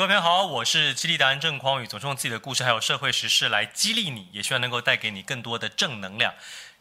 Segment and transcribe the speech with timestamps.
[0.00, 6.32] 各位朋友好，我是激励达人郑匡宇，总是用自己的故事还有社会时事来激励你，也希望能够带给你更多的正能量。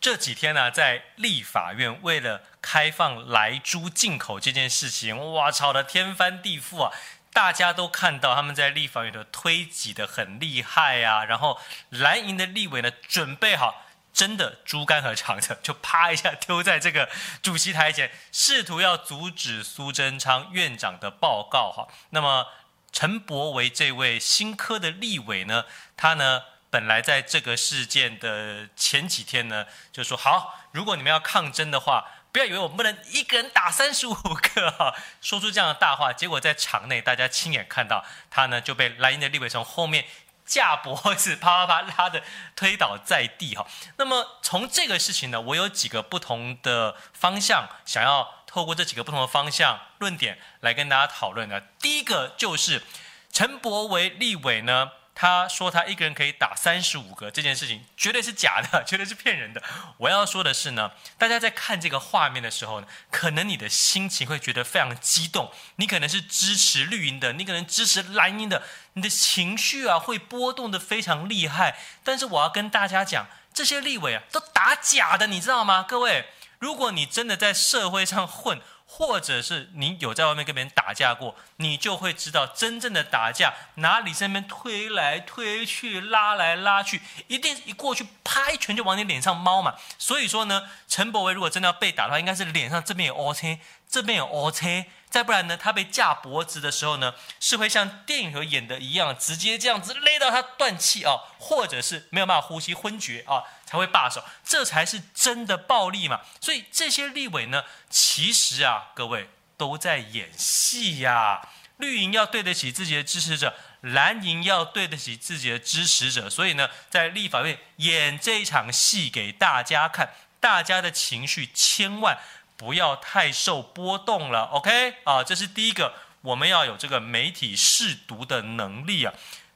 [0.00, 6.92] 这几天呢，在立法院为了开放莱猪进口这件事情，哇，吵得天翻地覆啊！
[7.32, 11.58] 大家都看到他们在立法院的推挤得很厉害啊，然后
[11.88, 17.08] 蓝营的立委呢，准备好真的猪肝和肠子，就啪一下丢在这个
[17.42, 21.88] 主席台前，试图要阻止苏贞昌院长的报告哈。
[22.10, 22.46] 那么。
[22.90, 25.64] 陈柏惟这位新科的立委呢，
[25.96, 36.12] 他呢本来在这个事件的前几天呢，就说好，如果你们要抗争的话，不要以为我们不能一个人打三十五个 哈，说出这样的大话。
[36.12, 40.04] 结果在场内大家亲眼看到，他呢就被蓝营的立委从后面
[40.44, 42.22] 架脖子，啪啪啪拉的
[42.56, 43.66] 推倒在地哈。
[43.96, 48.37] 那么从这个事情呢，我有几个不同的方向想要。
[48.48, 52.82] 透过这几个不同的方向论点来跟大家讨论的，第一个就是
[53.30, 59.62] 陈柏惟立委呢，他说他一个人可以打三十五个，这件事情绝对是假的，绝对是骗人的。
[59.98, 68.62] 我要说的是呢，大家在看这个画面的时候呢，可能你的心情会觉得非常激动，你可能是支持绿营的，你可能支持蓝营的，
[68.94, 71.76] 你的情绪啊会波动的非常厉害。
[72.02, 76.30] 但是我要跟大家讲，这些立委啊都打假的，你知道吗，各位？
[76.58, 89.74] 如果你真的在社会上混，或者是你有在外面跟别人打架过，你就会知道真正的打架哪里是那边推来推去、拉来拉去，一定一过去啪一拳就往你脸上猫嘛。
[89.98, 94.86] 所以说呢，陈柏惟如果真的要被打的话，应该是脸上这边有 O 青，这边有 O 青。
[95.10, 106.20] 再不然呢，他被架脖子的时候呢，是会像电影和演的一样，直接这样子勒到他断气啊，或者是没有办法呼吸昏厥啊，才会罢手，这才是真的暴力嘛。
[106.40, 111.48] 所以这些立委呢，其实啊，各位都在演戏呀。
[111.78, 122.18] 绿营要对得起自己的支持者，蓝营要对得起自己的支持者，所以呢，在立法院演这一场戏给大家看，大家的情绪千万。
[122.58, 129.14] 不要太受波动了，OK 啊，这是第一个，我们要有这个媒体试读的能力啊。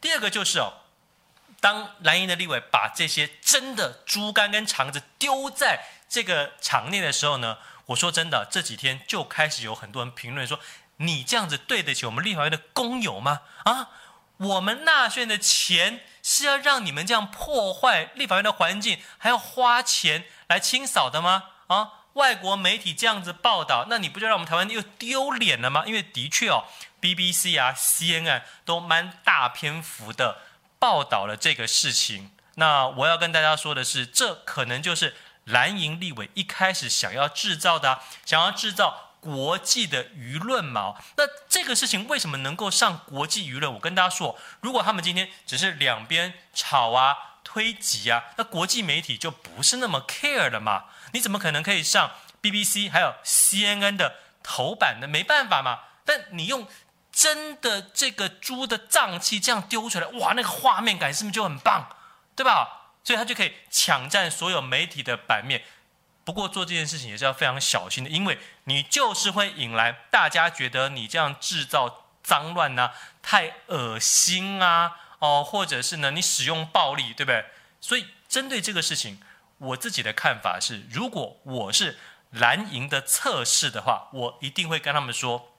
[0.00, 0.74] 第二个就是哦，
[1.60, 10.60] 当蓝营的立委把这些真的猪肝跟肠子丢在这个场内的时候呢，我说真的，这几天就开始有很多人评论说，
[10.98, 13.40] 你这样子对得起我们立法院的工友吗？
[13.64, 13.88] 啊，
[14.36, 21.50] 我们纳税人的钱是要让你们这样破坏立法院的环境，还要花钱来清扫的吗？
[21.66, 22.03] 啊？
[22.14, 25.84] 外国媒体这样子报道，那你不就让我们台湾又丢脸了吗？
[25.86, 26.64] 因为的确哦
[27.00, 30.38] ，BBC 啊、CNN 都蛮大篇幅的
[30.78, 32.30] 报道了这个事情。
[32.54, 40.94] 那我要跟大家说的是，这可能就是蓝营立委一开始想要制造的，想要制造国际的舆论嘛。
[41.16, 43.74] 那这个事情为什么能够上国际舆论？
[43.74, 50.86] 我跟大家说，如果他们今天只是两边吵啊、推挤啊，那国际媒体就不是那么 care 了嘛。
[51.12, 52.10] 你怎么可能可以上
[52.42, 55.06] BBC 还有 CNN 的头版呢？
[55.06, 55.80] 没办法嘛。
[56.04, 56.66] 但你用
[57.12, 61.86] 真的这个猪的脏器这样丢出来，哇，那个画面感是不是就很棒，
[62.34, 62.90] 对吧？
[63.04, 65.62] 所以他就可以抢占所有媒体的版面。
[66.24, 74.90] 不过做这件事情也是要非常小心的，因为你就是会引来大家觉得你这样制造脏乱呐、啊，太恶心啊，
[75.24, 77.44] 哦，或者是呢你使用暴力，对不对？
[77.80, 79.20] 所以针对这个事情。
[79.58, 81.96] 我自己的看法是，如果我是
[82.30, 85.52] 蓝营的测试的话，我一定会跟他们说，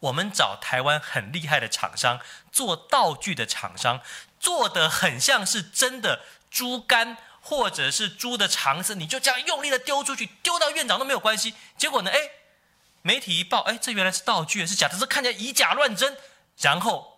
[0.00, 2.20] 我们找台湾很厉害的厂商
[2.50, 4.02] 做道具的厂商，
[4.40, 11.54] 做的很像是真的猪肝或者是猪的肠子，你就这样用力的丢出去，丢到院长都没有关系。
[11.78, 12.18] 结果呢，哎，
[13.02, 16.18] 媒体一报，哎，这原来是道具，是假的，这看起来以假乱真，
[16.58, 17.17] 然后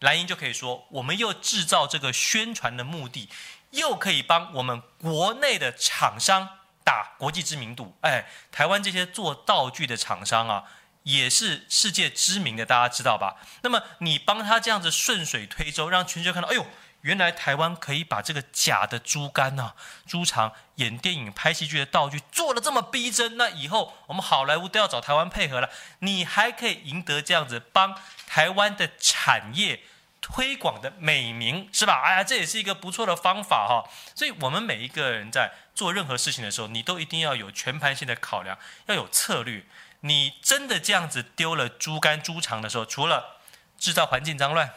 [0.00, 3.28] 蓝营就可以说，我们又制造这个宣传的目的。
[3.72, 6.48] 又可以帮我们国内的厂商
[6.82, 10.64] 打国际知名度，哎，台湾这些做道具的厂商啊，
[11.02, 13.36] 也是世界知名的，大家知道吧？
[13.60, 16.66] 那么你帮他这样子顺水推舟，让全球看到，哎呦，
[17.02, 19.74] 原来台湾可以把这个假的猪肝呐、
[20.06, 25.68] 猪肠演电影、拍戏剧的道具做得这么逼真，那以后我们好莱坞都要找台湾配合了。
[25.98, 27.94] 你还可以赢得这样子帮
[28.26, 29.82] 台湾的产业。
[30.30, 32.02] 推广的美名是吧？
[32.04, 33.90] 哎呀，这也是一个不错的方法哈。
[34.14, 39.64] 所以，我们每一个人在做任何事情的时候，你都一定要有全盘性的考量，要有策略。
[40.00, 43.40] 你真的这样子丢了猪肝、猪肠的时候，除了
[43.78, 44.72] 制造环境脏乱、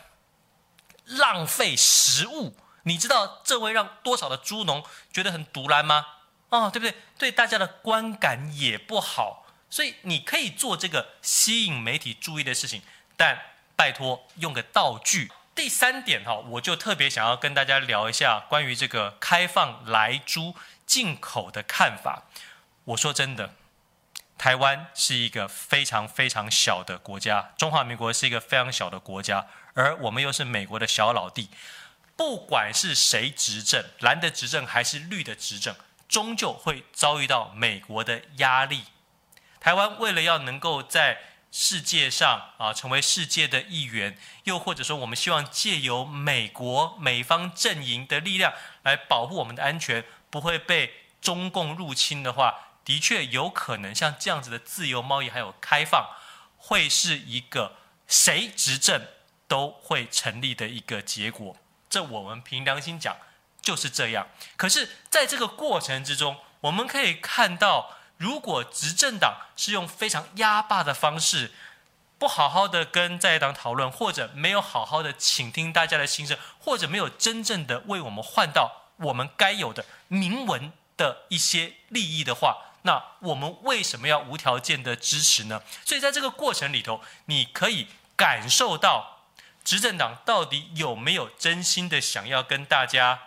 [1.05, 6.05] 浪费食物，你知道这会让多少的猪农觉得很赌烂吗？
[6.49, 6.95] 哦，对不对？
[7.17, 9.45] 对大家的观感也不好。
[9.69, 12.81] 所以，你可以做这个吸引媒体注意的事情，
[13.15, 13.39] 但
[13.75, 15.31] 拜托用个道具。
[15.53, 20.55] 第三点哈，我就特别想要跟大家聊一下关于这个开放来猪
[20.85, 22.23] 进口的看法。
[22.85, 23.53] 我说真的，
[24.37, 31.49] 台湾是一个非常非常小的国家，中华民国是一个非常小的国家，而我们又是美国的小老弟。
[32.15, 35.75] 不管是谁执政，蓝的执政还是绿的执政，
[36.07, 38.85] 终究会遭遇到美国的压力。
[39.59, 41.19] 台湾为了要能够在
[41.51, 48.53] 世界上啊，成为世界的一员，又或者说，我们希望借由美国美方阵营的力量
[48.83, 56.11] 来保护我们的安全，不会被中共入侵的话，的确有可能像这样子的自由贸易还有开放，
[56.55, 57.75] 会是一个
[58.07, 59.05] 谁执政
[59.49, 61.57] 都会成立的一个结果。
[61.89, 63.17] 这我们凭良心讲
[63.61, 64.25] 就是这样。
[64.55, 67.97] 可是，在这个过程之中，我们可以看到。
[68.21, 71.51] 如果执政党是用非常压霸的方式，
[72.19, 85.63] 不好好的跟在野党讨论，或者没有好好的倾听大家的心声，或者没有真正的为我们换到我们该有的明文的一些利益的话，那我们为什么要无条件的支持呢？
[85.83, 89.23] 所以在这个过程里头，你可以感受到
[89.63, 93.21] 执政党到底有没有真心的想要跟大家。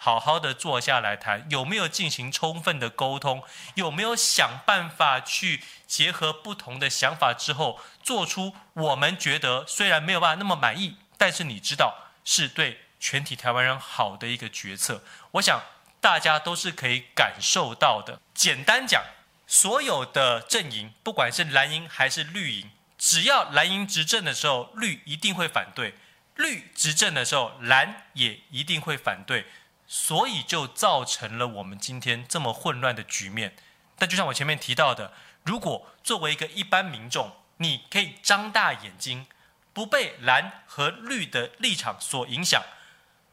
[0.00, 3.42] 好好的坐下来谈，有没有进行充分的沟通？
[3.74, 15.02] 有没有想办法去结合不同的想法之后，做出我们觉得虽然没有办法那么满意，但是你知道是对全体台湾人好的一个决策？
[15.32, 15.60] 我想
[16.00, 18.20] 大家都是可以感受到的。
[18.32, 19.02] 简单讲，
[19.48, 25.94] 所有的阵营，不管是蓝营还是绿营，只要蓝营执政的时候，绿一定会反对；
[26.36, 29.44] 绿执政的时候，蓝也一定会反对。
[29.88, 33.56] 所以就造成了我们今天这么混乱的局面。
[33.96, 35.12] 但就像我前面提到的，
[35.44, 39.26] 如果作为一个一般民众，你可以张大眼睛，
[39.72, 42.62] 不被蓝和绿的立场所影响，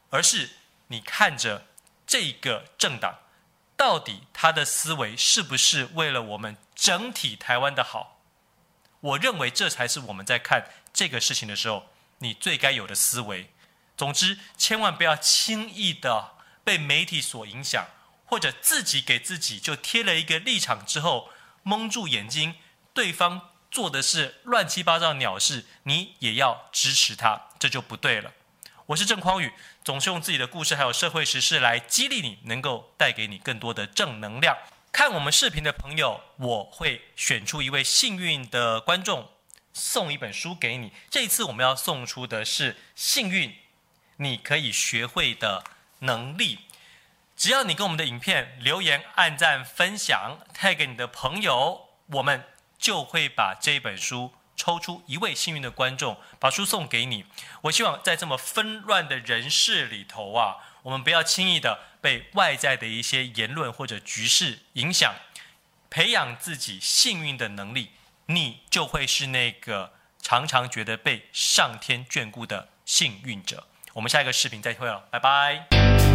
[0.10, 0.52] 而是
[0.88, 1.68] 你看着
[2.08, 3.20] 这个政党，
[3.76, 8.22] 到底他的思维是不是为了我们整体台湾的好？
[9.02, 13.52] 我认为这才是我们在看这个事情的时候，你最该有的思维。
[13.98, 16.35] 总之，千万不要轻易的。
[16.66, 17.86] 被媒体所影响，
[18.26, 21.30] 或者自己给自己就贴了一个立场之后
[21.64, 22.56] 蒙住眼睛，
[22.94, 28.34] 对方做的是乱七八糟鸟事，你也要支持他，这就不对了。
[28.88, 29.52] 我是郑匡宇，
[29.84, 34.58] 总是用自己的故事还有社会时事来激励你，能够带给你更多的正能量。
[34.92, 39.30] 看我们视频的朋友，我会选出一位幸运的观众，
[39.74, 40.92] 送一本书给你。
[41.10, 43.56] 这一次我们要送出的是《幸运
[44.18, 45.64] 你可以学会的》
[46.06, 46.60] 能力，
[47.36, 52.46] 只要你跟我们的影片留言、按赞、分享，tag 给你的朋友，我们
[52.78, 57.26] 就会把这本书抽出一位幸运的观众，把书送给你。
[57.64, 65.16] 我希望在这么纷乱的人世里头啊，我们不要轻易的被外在的一些言论或者局势影响，
[65.90, 67.92] 培养自己幸运的能力，
[68.28, 73.68] 你就会是那个常常觉得被上天眷顾的幸运者。
[73.96, 76.15] 我们下一个视频再会了，拜拜。